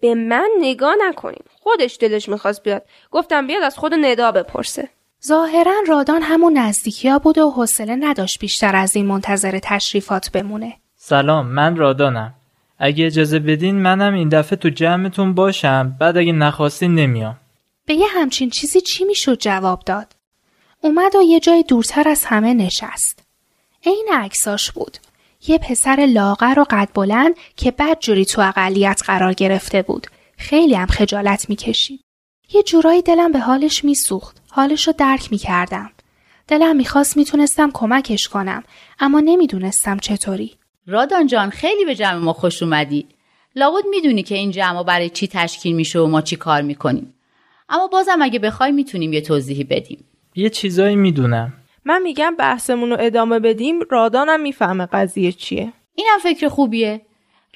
به 0.02 0.16
من 0.16 0.50
نگاه 0.60 0.96
نکنین. 1.08 1.44
خودش 1.60 1.98
دلش 2.02 2.30
می‌خواست 2.30 2.64
بیاد. 2.64 2.84
گفتم 3.12 3.48
بیاد 3.48 3.64
از 3.64 3.78
خود 3.78 3.94
ندا 3.94 4.32
بپرسه. 4.32 4.90
ظاهرا 5.28 5.74
رادان 5.88 6.22
همون 6.22 6.58
نزدیکی 6.58 7.10
ها 7.10 7.20
بود 7.20 7.38
و 7.38 7.52
حوصله 7.52 7.96
نداشت 7.96 8.40
بیشتر 8.40 8.76
از 8.76 8.96
این 8.96 9.06
منتظر 9.06 9.60
تشریفات 9.64 10.32
بمونه. 10.32 10.74
سلام 10.96 11.48
من 11.48 11.76
رادانم. 11.76 12.34
اگه 12.80 13.06
اجازه 13.06 13.40
بدین 13.40 13.76
منم 13.76 14.14
این 14.14 14.30
دفعه 14.30 14.56
تو 14.56 14.70
جمعتون 14.70 15.34
باشم. 15.34 15.96
بعد 16.00 16.18
اگه 16.18 16.32
نخواستین 16.32 16.96
نمیام. 16.96 17.36
به 17.86 17.94
یه 17.94 18.08
همچین 18.08 18.50
چیزی 18.50 18.82
چی 18.82 19.06
می‌شد 19.06 19.38
جواب 19.38 19.84
داد؟ 19.86 20.08
اومد 20.82 21.16
و 21.16 21.22
یه 21.22 21.40
جای 21.40 21.64
دورتر 21.64 22.10
از 22.10 22.26
همه 22.26 22.54
نشست. 22.54 23.20
عین 23.86 24.08
عکساش 24.14 24.72
بود. 24.72 24.98
یه 25.48 25.58
پسر 25.58 26.08
لاغر 26.10 26.60
و 26.60 26.66
قد 26.70 26.90
بلند 26.94 27.36
که 27.56 27.72
بد 27.72 28.00
جوری 28.00 28.26
تو 28.26 28.42
اقلیت 28.42 29.02
قرار 29.06 29.34
گرفته 29.34 29.82
بود. 29.82 30.08
خیلی 30.38 30.76
هم 30.76 30.88
خجالت 30.88 31.50
می‌کشید. 31.50 32.02
یه 32.54 32.64
جورایی 32.64 33.02
دلم 33.02 33.32
به 33.32 33.40
حالش 33.40 33.84
میسوخت. 33.84 34.42
حالش 34.50 34.88
رو 34.88 34.94
درک 34.98 35.32
می‌کردم. 35.32 35.92
دلم 36.48 36.76
می‌خواست 36.76 37.18
می‌تونستم 37.18 37.72
کمکش 37.74 38.28
کنم 38.28 38.64
اما 39.00 39.20
نمی‌دونستم 39.20 39.98
چطوری. 39.98 40.54
رادان 40.88 41.28
جان 41.28 41.50
خیلی 41.50 41.86
به 41.86 41.96
جمع 41.96 42.18
ما 42.18 42.34
خوش 42.34 42.64
اومدی. 42.64 43.08
لابد 43.56 43.84
می‌دونی 43.90 44.24
که 44.24 44.36
این 44.36 44.52
جمع 44.52 44.84
برای 44.84 45.10
چی 45.10 45.28
تشکیل 45.28 45.76
میشه 45.76 46.00
و 46.00 46.08
ما 46.08 46.22
چی 46.22 46.36
کار 46.36 46.62
می‌کنیم. 46.62 47.14
اما 47.70 47.88
بازم 47.88 48.22
اگه 48.22 48.40
بخوای 48.40 48.72
می‌تونیم 48.72 49.14
یه 49.14 49.22
توضیحی 49.22 49.64
بدیم. 49.64 50.06
یه 50.36 50.50
چیزایی 50.50 50.96
می‌دونم. 50.96 51.54
من 51.88 52.02
میگم 52.02 52.36
بحثمون 52.36 52.90
رو 52.90 52.98
ادامه 53.00 53.40
بدیم 53.40 53.80
رادانم 53.90 54.40
می‌فهمه 54.40 54.86
قضیه 54.86 55.32
چیه. 55.32 55.74
اینم 55.96 56.18
فکر 56.24 56.48
خوبیه. 56.48 57.02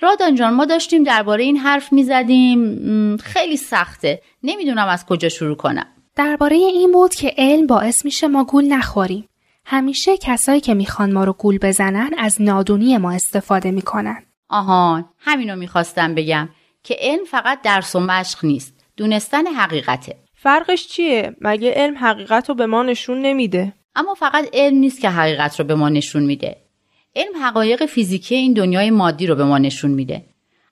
رادان 0.01 0.35
جان 0.35 0.53
ما 0.53 0.65
داشتیم 0.65 1.03
درباره 1.03 1.43
این 1.43 1.57
حرف 1.57 1.93
می‌زدیم. 1.93 3.17
خیلی 3.17 3.57
سخته. 3.57 4.21
نمی‌دونم 4.43 4.87
از 4.87 5.05
کجا 5.05 5.29
شروع 5.29 5.55
کنم. 5.55 5.85
درباره 6.15 6.55
این 6.55 6.91
بود 6.91 7.15
که 7.15 7.33
علم 7.37 7.67
باعث 7.67 8.05
میشه 8.05 8.27
ما 8.27 8.43
گول 8.43 8.65
نخوریم. 8.65 9.27
همیشه 9.65 10.17
کسایی 10.17 10.61
که 10.61 10.73
می‌خوان 10.73 11.11
ما 11.11 11.23
رو 11.23 11.33
گول 11.33 11.57
بزنن 11.61 12.09
از 12.17 12.41
نادونی 12.41 12.97
ما 12.97 13.11
استفاده 13.11 13.71
می‌کنن. 13.71 14.23
آهان 14.49 15.05
همینو 15.19 15.55
می‌خواستم 15.55 16.15
بگم 16.15 16.49
که 16.83 16.97
علم 16.99 17.25
فقط 17.25 17.61
درس 17.61 17.95
و 17.95 17.99
مشق 17.99 18.45
نیست. 18.45 18.73
دونستن 18.97 19.47
حقیقته. 19.47 20.17
فرقش 20.35 20.87
چیه؟ 20.87 21.35
مگه 21.41 21.73
علم 21.75 21.97
حقیقت 21.97 22.49
رو 22.49 22.55
به 22.55 22.65
ما 22.65 22.83
نشون 22.83 23.21
نمیده؟ 23.21 23.73
اما 23.95 24.13
فقط 24.13 24.49
علم 24.53 24.77
نیست 24.77 25.01
که 25.01 25.09
حقیقت 25.09 25.59
رو 25.59 25.65
به 25.65 25.75
ما 25.75 25.89
نشون 25.89 26.23
میده. 26.23 26.57
علم 27.15 27.43
حقایق 27.43 27.85
فیزیکی 27.85 28.35
این 28.35 28.53
دنیای 28.53 28.89
مادی 28.89 29.27
رو 29.27 29.35
به 29.35 29.43
ما 29.43 29.57
نشون 29.57 29.91
میده. 29.91 30.25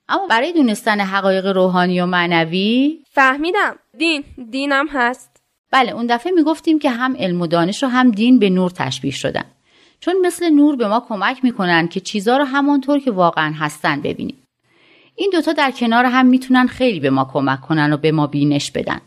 اما 0.08 0.26
برای 0.26 0.52
دونستن 0.52 1.00
حقایق 1.00 1.46
روحانی 1.46 2.00
و 2.00 2.06
معنوی؟ 2.06 2.98
فهمیدم. 3.12 3.76
دین. 3.98 4.24
دینم 4.50 4.86
هست. 4.90 5.30
بله 5.72 5.92
اون 5.92 6.06
دفعه 6.06 6.32
می‌گفتیم 6.32 6.78
که 6.78 6.90
هم 6.90 7.16
علم 7.16 7.40
و 7.40 7.46
دانش 7.46 7.84
و 7.84 7.86
هم 7.86 8.10
دین 8.10 8.38
به 8.38 8.50
نور 8.50 8.70
تشبیه 8.70 9.12
شدن. 9.12 9.44
چون 10.00 10.26
مثل 10.26 10.50
نور 10.50 10.76
به 10.76 10.88
ما 10.88 11.04
کمک 11.08 11.44
می‌کنن 11.44 11.88
که 11.88 12.00
چیزها 12.00 12.36
رو 12.36 12.44
همانطور 12.44 12.98
که 12.98 13.10
واقعا 13.10 13.54
هستن 13.58 14.00
ببینیم. 14.00 14.42
این 15.14 15.30
دوتا 15.32 15.52
در 15.52 15.70
کنار 15.70 16.04
هم 16.04 16.26
می‌تونن 16.26 16.66
خیلی 16.66 17.00
به 17.00 17.10
ما 17.10 17.30
کمک 17.32 17.60
کنن 17.60 17.92
و 17.92 17.96
به 17.96 18.12
ما 18.12 18.26
بینش 18.26 18.70
بدن. 18.70 19.00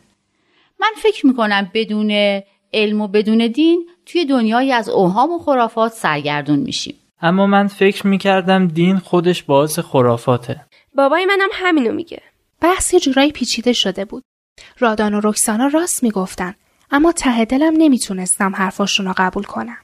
من 0.80 0.92
فکر 0.96 1.28
می‌کنم 1.28 1.72
بدون 1.74 2.42
علم 2.74 3.02
و 3.02 3.08
بدون 3.08 3.48
دین 3.48 3.90
توی 4.06 4.26
دنیایی 4.26 4.72
از 4.72 4.90
اوهام 4.90 5.32
و 5.32 5.40
خرافات 5.40 5.94
سرگردون 5.94 6.60
میشیم. 6.60 6.96
اما 7.22 7.48
من 7.48 7.68
فکر 7.68 8.08
می‌کردم 8.08 8.68
دین 8.68 8.98
خودش 8.98 9.44
باعث 9.44 9.80
خرافاته. 9.80 10.66
بابای 10.96 11.26
منم 11.26 11.50
همینو 11.54 11.92
میگه. 11.92 12.22
بحث 12.62 12.94
یه 12.94 13.00
جورایی 13.00 13.32
پیچیده 13.32 13.74
شده 13.74 14.06
بود. 14.06 14.24
رادان 14.80 15.14
و 15.14 15.22
رکسانا 15.24 15.68
راست 15.68 16.04
می‌گفتن 16.04 16.56
اما 16.92 17.12
ته 17.12 17.46
دلم 17.46 17.74
نمی‌تونستم 17.78 18.56
حرفاشون 18.56 19.06
رو 19.06 19.14
قبول 19.18 19.44
کنم. 19.44 19.78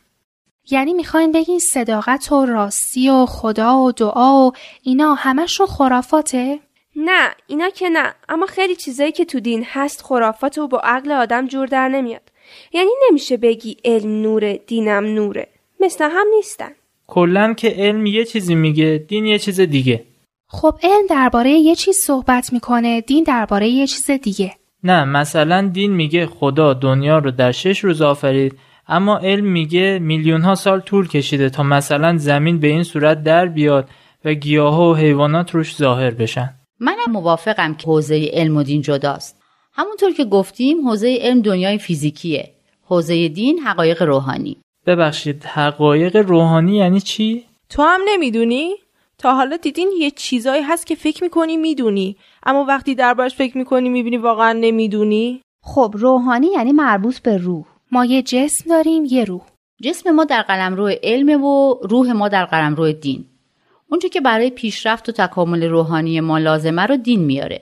یعنی 0.71 0.93
می‌خواین 0.93 1.31
بگین 1.31 1.59
صداقت 1.59 2.31
و 2.31 2.45
راستی 2.45 3.09
و 3.09 3.25
خدا 3.25 3.77
و 3.77 3.91
دعا 3.91 4.47
و 4.47 4.51
اینا 4.83 5.13
همشون 5.13 5.67
خرافاته؟ 5.67 6.59
نه 6.95 7.29
اینا 7.47 7.69
که 7.69 7.89
نه. 7.89 8.13
اما 8.29 8.45
خیلی 8.45 8.75
چیزایی 8.75 9.11
که 9.11 9.25
تو 9.25 9.39
دین 9.39 9.65
هست 9.67 10.01
خرافات 10.01 10.57
و 10.57 10.67
با 10.67 10.79
عقل 10.79 11.11
آدم 11.11 11.47
جور 11.47 11.67
در 11.67 11.87
نمیاد. 11.89 12.28
یعنی 12.73 12.91
نمیشه 13.09 13.37
بگی 13.37 13.77
علم 13.85 14.21
نوره 14.21 14.59
دینم 14.67 15.05
نوره. 15.05 15.47
مثل 15.79 16.09
هم 16.11 16.25
نیستن. 16.35 16.71
کلا 17.07 17.53
که 17.53 17.69
علم 17.69 18.05
یه 18.05 18.25
چیزی 18.25 18.55
میگه 18.55 19.05
دین 19.07 19.25
یه 19.25 19.39
چیز 19.39 19.59
دیگه. 19.59 20.03
خب 20.47 20.79
علم 20.83 21.07
درباره 21.09 21.51
یه 21.51 21.75
چیز 21.75 21.97
صحبت 22.05 22.53
می‌کنه 22.53 23.01
دین 23.01 23.23
درباره 23.23 23.67
یه 23.67 23.87
چیز 23.87 24.11
دیگه. 24.11 24.53
نه 24.83 25.05
مثلا 25.05 25.69
دین 25.73 25.91
میگه 25.91 26.25
خدا 26.25 26.73
دنیا 26.73 27.17
رو 27.17 27.31
در 27.31 27.51
شش 27.51 27.79
روز 27.79 28.01
آفرید 28.01 28.59
اما 28.87 29.17
علم 29.17 29.45
میگه 29.45 29.99
میلیون 30.01 30.41
ها 30.41 30.55
سال 30.55 30.79
طول 30.79 31.07
کشیده 31.07 31.49
تا 31.49 31.63
مثلا 31.63 32.17
زمین 32.17 32.59
به 32.59 32.67
این 32.67 32.83
صورت 32.83 33.23
در 33.23 33.45
بیاد 33.45 33.89
و 34.25 34.33
گیاه 34.33 34.81
و 34.81 34.93
حیوانات 34.93 35.55
روش 35.55 35.75
ظاهر 35.75 36.11
بشن. 36.11 36.53
منم 36.79 37.11
موافقم 37.11 37.73
که 37.73 37.87
حوزه 37.87 38.29
علم 38.33 38.57
و 38.57 38.63
دین 38.63 38.81
جداست. 38.81 39.38
همونطور 39.79 40.11
که 40.11 40.25
گفتیم 40.25 40.87
حوزه 40.87 41.17
علم 41.21 41.41
دنیای 41.41 41.77
فیزیکیه. 41.77 42.51
حوزه 42.85 43.27
دین 43.27 43.59
حقایق 43.59 44.01
روحانی. 44.03 44.57
ببخشید 44.85 45.43
حقایق 45.43 46.15
روحانی 46.15 46.75
یعنی 46.75 47.01
چی؟ 47.01 47.45
تو 47.69 47.83
هم 47.83 48.01
نمی‌دونی؟ 48.07 48.75
تا 49.17 49.35
حالا 49.35 49.57
دیدین 49.57 49.91
یه 49.99 50.11
چیزایی 50.11 50.61
هست 50.63 50.87
که 50.87 50.95
فکر 50.95 51.23
می‌کنی 51.23 51.57
می‌دونی 51.57 52.15
اما 52.45 52.65
وقتی 52.65 52.95
دربارش 52.95 53.35
فکر 53.35 53.57
می‌کنی 53.57 53.89
می‌بینی 53.89 54.17
واقعا 54.17 54.53
نمی‌دونی؟ 54.53 55.41
خب 55.63 55.93
روحانی 55.97 56.47
یعنی 56.47 56.71
مربوط 56.71 57.19
به 57.19 57.37
روح. 57.37 57.65
ما 57.91 58.05
یه 58.05 58.21
جسم 58.21 58.69
داریم 58.69 59.05
یه 59.05 59.23
روح. 59.23 59.41
جسم 59.83 60.11
ما 60.11 60.25
در 60.25 60.41
قلمرو 60.41 60.87
علم 61.03 61.43
و 61.43 61.73
روح 61.73 62.11
ما 62.11 62.27
در 62.27 62.45
قلمرو 62.45 62.91
دین. 62.91 63.25
اونچه 63.89 64.09
که 64.09 64.21
برای 64.21 64.49
پیشرفت 64.49 65.09
و 65.09 65.11
تکامل 65.11 65.63
روحانی 65.63 66.19
ما 66.19 66.37
لازمه 66.37 66.81
رو 66.81 66.97
دین 66.97 67.19
میاره. 67.19 67.61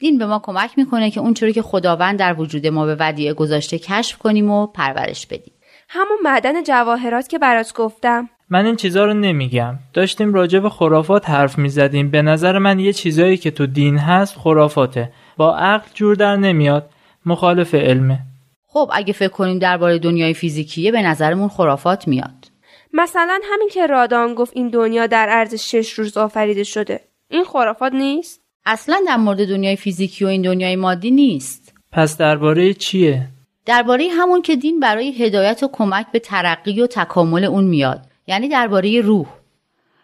دین 0.00 0.18
به 0.18 0.26
ما 0.26 0.38
کمک 0.38 0.70
می‌کنه 0.76 1.10
که 1.10 1.20
اونچوری 1.20 1.52
که 1.52 1.62
خداوند 1.62 2.18
در 2.18 2.40
وجود 2.40 2.66
ما 2.66 2.86
به 2.86 2.96
ودیعه 3.00 3.34
گذاشته 3.34 3.78
کشف 3.78 4.18
کنیم 4.18 4.50
و 4.50 4.66
پرورش 4.66 5.26
بدیم. 5.26 5.52
همون 5.88 6.18
معدن 6.22 6.62
جواهرات 6.62 7.28
که 7.28 7.38
برات 7.38 7.74
گفتم. 7.74 8.28
من 8.50 8.66
این 8.66 8.76
چیزا 8.76 9.04
رو 9.04 9.14
نمیگم. 9.14 9.78
داشتیم 9.92 10.34
راجع 10.34 10.58
به 10.58 10.70
خرافات 10.70 11.30
حرف 11.30 11.58
می‌زدیم. 11.58 12.10
به 12.10 12.22
نظر 12.22 12.58
من 12.58 12.78
یه 12.78 12.92
چیزایی 12.92 13.36
که 13.36 13.50
تو 13.50 13.66
دین 13.66 13.98
هست 13.98 14.36
خرافاته. 14.36 15.12
با 15.36 15.56
عقل 15.56 15.88
جور 15.94 16.14
در 16.14 16.36
نمیاد. 16.36 16.90
مخالف 17.26 17.74
علمه. 17.74 18.18
خب 18.66 18.90
اگه 18.92 19.12
فکر 19.12 19.28
کنیم 19.28 19.58
درباره 19.58 19.98
دنیای 19.98 20.34
فیزیکیه 20.34 20.92
به 20.92 21.02
نظرمون 21.02 21.48
خرافات 21.48 22.08
میاد. 22.08 22.50
مثلا 22.92 23.40
همین 23.52 23.68
که 23.68 23.86
رادان 23.86 24.34
گفت 24.34 24.52
این 24.56 24.68
دنیا 24.68 25.06
در 25.06 25.28
عرض 25.28 25.54
شش 25.54 25.92
روز 25.92 26.16
آفریده 26.16 26.64
شده. 26.64 27.00
این 27.28 27.44
خرافات 27.44 27.92
نیست؟ 27.92 28.40
اصلا 28.66 29.00
در 29.06 29.16
مورد 29.16 29.48
دنیای 29.48 29.76
فیزیکی 29.76 30.24
و 30.24 30.28
این 30.28 30.42
دنیای 30.42 30.76
مادی 30.76 31.10
نیست. 31.10 31.74
پس 31.92 32.16
درباره 32.16 32.74
چیه؟ 32.74 33.28
درباره 33.66 34.08
همون 34.08 34.42
که 34.42 34.56
دین 34.56 34.80
برای 34.80 35.12
هدایت 35.12 35.62
و 35.62 35.68
کمک 35.72 36.06
به 36.12 36.18
ترقی 36.18 36.80
و 36.80 36.86
تکامل 36.86 37.44
اون 37.44 37.64
میاد. 37.64 38.06
یعنی 38.26 38.48
درباره 38.48 39.00
روح. 39.00 39.26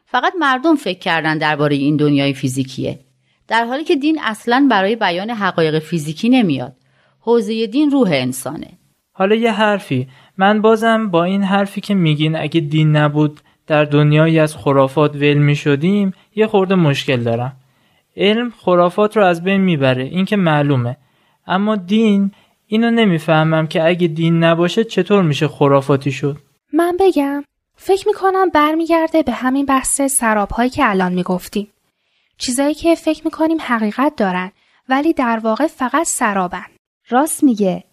فقط 0.06 0.32
مردم 0.38 0.74
فکر 0.74 0.98
کردن 0.98 1.38
درباره 1.38 1.76
این 1.76 1.96
دنیای 1.96 2.34
فیزیکیه. 2.34 2.98
در 3.48 3.64
حالی 3.64 3.84
که 3.84 3.96
دین 3.96 4.18
اصلا 4.22 4.66
برای 4.70 4.96
بیان 4.96 5.30
حقایق 5.30 5.78
فیزیکی 5.78 6.28
نمیاد. 6.28 6.72
حوزه 7.20 7.66
دین 7.66 7.90
روح 7.90 8.08
انسانه. 8.12 8.68
حالا 9.12 9.34
یه 9.34 9.52
حرفی. 9.52 10.08
من 10.36 10.62
بازم 10.62 11.08
با 11.10 11.24
این 11.24 11.42
حرفی 11.42 11.80
که 11.80 11.94
میگین 11.94 12.36
اگه 12.36 12.60
دین 12.60 12.96
نبود 12.96 13.40
در 13.66 13.84
دنیایی 13.84 14.38
از 14.38 14.56
خرافات 14.56 15.16
ول 15.16 15.34
می 15.34 15.56
شدیم 15.56 16.12
یه 16.36 16.46
خورده 16.46 16.74
مشکل 16.74 17.22
دارم. 17.22 17.56
علم 18.16 18.50
خرافات 18.50 19.16
رو 19.16 19.24
از 19.24 19.44
بین 19.44 19.60
می‌بره 19.60 20.04
این 20.04 20.24
که 20.24 20.36
معلومه. 20.36 20.96
اما 21.46 21.76
دین 21.76 22.30
اینو 22.66 22.90
نمی‌فهمم 22.90 23.66
که 23.66 23.86
اگه 23.86 24.08
دین 24.08 24.44
نباشه 24.44 24.84
چطور 24.84 25.22
میشه 25.22 25.48
خرافاتی 25.48 26.12
شد؟ 26.12 26.36
من 26.72 26.96
بگم 27.00 27.44
فکر 27.76 28.08
می‌کنم 28.08 28.48
برمیگرده 28.48 29.22
به 29.22 29.32
همین 29.32 29.66
بحث 29.66 30.00
سراب 30.00 30.50
هایی 30.50 30.70
که 30.70 30.90
الان 30.90 31.12
می‌گفتیم. 31.12 31.68
چیزایی 32.38 32.74
که 32.74 32.94
فکر 32.94 33.24
می‌کنیم 33.24 33.58
حقیقت 33.60 34.16
دارن 34.16 34.52
ولی 34.88 35.12
در 35.12 35.38
واقع 35.38 35.66
فقط 35.66 36.06
سرابن. 36.06 36.66
راست 37.08 37.44
میگه. 37.44 37.84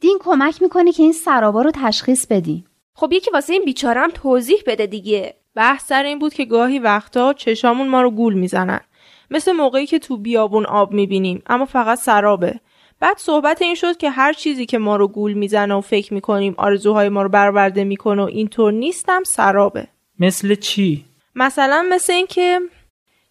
دین 0.00 0.18
کمک 0.20 0.62
می‌کنه 0.62 0.92
که 0.92 1.02
این 1.02 1.12
سرابا 1.12 1.62
رو 1.62 1.70
تشخیص 1.74 2.26
بدیم 2.26 2.64
خب 2.94 3.12
یکی 3.12 3.30
واسه 3.30 3.52
این 3.52 3.64
بیچارم 3.64 4.10
توضیح 4.14 4.58
بده 4.66 4.86
دیگه. 4.86 5.34
بحث 5.54 5.86
سر 5.86 6.02
این 6.02 6.18
بود 6.18 6.34
که 6.34 6.44
گاهی 6.44 6.78
وقتا 6.78 7.32
چشامون 7.32 7.88
ما 7.88 8.02
رو 8.02 8.10
گول 8.10 8.34
می‌زنن. 8.34 8.80
مثل 9.30 9.52
موقعی 9.52 9.86
که 9.86 9.98
تو 9.98 10.16
بیابون 10.16 10.66
آب 10.66 10.92
می‌بینیم 10.92 11.42
اما 11.46 11.64
فقط 11.64 11.98
سرابه. 11.98 12.60
بعد 13.00 13.18
صحبت 13.18 13.62
این 13.62 13.74
شد 13.74 13.96
که 13.96 14.10
هر 14.10 14.32
چیزی 14.32 14.66
که 14.66 14.78
ما 14.78 14.96
رو 14.96 15.08
گول 15.08 15.32
می‌زنه 15.32 15.74
و 15.74 15.80
فکر 15.80 16.14
می‌کنیم 16.14 16.54
آرزوهای 16.58 17.08
ما 17.08 17.22
رو 17.22 17.28
برآورده 17.28 17.84
می‌کنه 17.84 18.22
و 18.22 18.26
اینطور 18.26 18.72
نیستم 18.72 19.22
سرابه. 19.24 19.86
مثل 20.18 20.54
چی؟ 20.54 21.04
مثلا 21.34 21.86
مثل 21.90 22.12
اینکه 22.12 22.60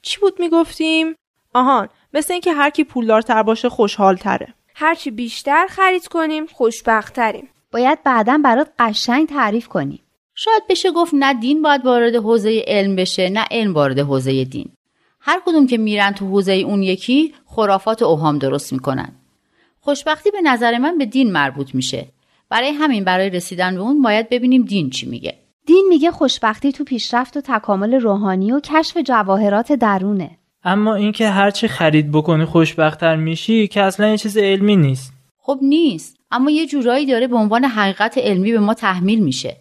چی 0.02 0.20
بود 0.20 0.40
می‌گفتیم؟ 0.40 1.16
آهان 1.54 1.90
مثل 2.14 2.34
اینکه 2.34 2.54
هر 2.54 2.70
کی 2.70 2.84
پولدارتر 2.84 3.44
باشه 3.44 3.70
خوشحال 3.70 4.16
تره 4.16 4.54
هرچی 4.76 5.12
بیشتر 5.12 5.68
خرید 5.70 6.08
کنیم 6.08 6.46
خوشبختتریم. 6.46 7.50
باید 7.72 8.04
بعدا 8.04 8.42
برات 8.44 8.72
قشنگ 8.80 9.28
تعریف 9.28 9.68
کنیم. 9.68 10.00
شاید 10.36 10.64
بشه 10.70 10.92
گفت 10.92 11.14
نه 11.14 11.34
دین 11.34 11.62
باید 11.62 11.86
وارد 11.86 12.16
حوزه 12.16 12.64
علم 12.68 12.96
بشه 12.96 13.30
نه 13.30 13.46
علم 13.52 13.74
وارد 13.74 14.00
حوزه 14.00 14.44
دین. 14.44 14.72
هر 15.22 15.42
کدوم 15.46 15.68
که 15.68 15.78
میرن 15.78 16.12
تو 16.12 16.28
حوزه 16.28 16.54
اون 16.54 16.84
یکی 16.84 17.34
خرافات 17.46 18.02
و 18.02 18.06
اوهام 18.06 18.38
درست 18.38 18.74
می‌کنن. 18.74 19.16
خوشبختی 19.80 20.32
به 20.32 20.42
نظر 20.42 20.78
من 20.78 20.98
به 20.98 21.06
دین 21.06 21.32
مربوط 21.32 21.76
میشه. 21.76 22.08
برای 22.50 22.70
همین 22.70 23.04
برای 23.04 23.30
رسیدن 23.30 23.76
به 23.76 23.82
اون 23.82 24.02
باید 24.02 24.30
ببینیم 24.30 24.64
دین 24.64 24.90
چی 24.90 25.10
میگه. 25.10 25.38
دین 25.66 25.86
میگه 25.90 26.12
خوشبختی 26.12 26.72
تو 26.72 26.84
پیشرفت 26.84 27.38
و 27.38 27.42
تکامل 27.42 27.94
روحانی 27.94 28.52
و 28.52 28.60
کشف 28.60 28.98
جواهرات 28.98 29.72
درونه. 29.72 30.32
اما 30.64 30.96
اینکه 30.96 31.30
هرچی 31.30 31.68
خرید 31.68 32.12
بکنی 32.12 32.46
خوشبختتر 32.46 33.16
میشی 33.16 33.68
که 33.68 33.82
اصلا 33.82 34.10
یه 34.10 34.18
چیز 34.18 34.38
علمی 34.38 34.76
نیست. 34.76 35.14
خب 35.38 35.60
نیست 35.62 36.18
اما 36.32 36.52
یه 36.52 36.66
جورایی 36.68 37.06
داره 37.06 37.28
به 37.28 37.36
عنوان 37.36 37.66
حقیقت 37.66 38.18
علمی 38.18 38.52
به 38.52 38.60
ما 38.60 38.74
تحمیل 38.74 39.20
میشه. 39.20 39.58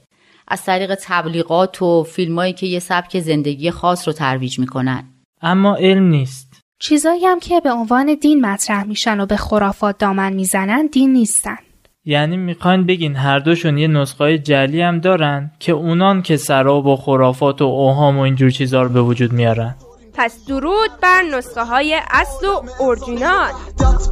از 0.49 0.65
طریق 0.65 0.99
تبلیغات 1.03 1.83
و 1.83 2.03
فیلمایی 2.03 2.53
که 2.53 2.67
یه 2.67 2.79
سبک 2.79 3.21
زندگی 3.21 3.71
خاص 3.71 4.09
رو 4.09 4.15
ترویج 4.15 4.59
می‌کنن. 4.59 5.05
اما 5.43 5.77
علم 5.77 6.09
نیست. 6.09 6.63
چیزایی 6.81 7.25
هم 7.25 7.41
که 7.41 7.61
به 7.61 7.73
عنوان 7.73 8.17
دین 8.23 8.47
مطرح 8.47 8.85
میشن 8.85 9.21
و 9.21 9.27
به 9.27 9.37
خرافات 9.37 9.99
دامن 9.99 10.33
می‌زنن 10.33 10.89
دین 10.93 11.13
نیستن. 11.13 11.57
یعنی 12.05 12.37
می‌خواین 12.37 12.87
بگین 12.87 13.17
هر 13.17 13.39
دوشون 13.39 13.79
یه 13.79 13.89
نسخه 13.89 14.39
جلی 14.39 14.81
هم 14.81 14.99
دارن 14.99 15.51
که 15.59 15.73
اونان 15.73 16.23
که 16.23 16.37
سراب 16.37 16.87
و 16.87 16.97
خرافات 16.97 17.63
و 17.63 17.65
اوهام 17.65 18.19
و 18.19 18.21
اینجور 18.21 18.51
چیزا 18.51 18.83
رو 18.83 18.89
به 18.89 19.03
وجود 19.03 19.33
میارن. 19.33 19.75
پس 20.19 20.45
درود 20.49 20.91
بر 21.03 21.23
نسخه 21.23 21.65
های 21.65 22.01
اصل 22.11 22.47
و 22.47 22.63
اورجینال. 22.79 23.53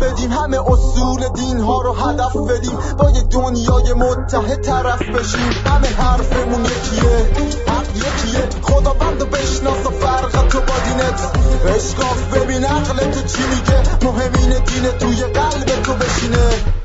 بدیم 0.01 0.33
همه 0.33 0.71
اصول 0.71 1.29
دین 1.29 1.61
ها 1.61 1.83
رو 1.83 1.93
هدف 1.93 2.37
بدیم. 2.37 2.79
با 2.99 3.11
یه 3.11 3.23
دنیای 3.23 3.93
متحد 3.93 4.63
طرف 4.63 5.03
بشیم. 5.03 5.51
همه 5.67 5.89
حرفمون 5.89 6.65
یکیه 6.65 7.31
حق 7.69 7.97
یکیه. 7.97 8.49
خدا 8.63 8.93
بند 8.93 9.31
بشناس 9.31 9.87
و 9.87 9.91
فرق 9.91 10.49
تو 10.49 10.61
با 10.61 10.75
دینت. 10.85 11.37
اشکاف 11.77 12.35
ببین 12.35 12.65
عقل 12.65 13.11
تو 13.11 13.23
چی 13.23 13.43
میگه. 13.43 13.83
مهمین 14.03 14.65
دین 14.65 14.99
توی 14.99 15.25
قلب 15.25 15.83
تو 15.83 15.93
بشینه. 15.93 16.76